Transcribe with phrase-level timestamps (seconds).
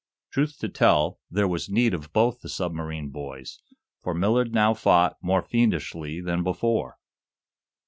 [0.31, 3.59] Truth to tell, there was need of both the submarine boys,
[4.01, 6.97] for Millard now fought more fiendishly than before.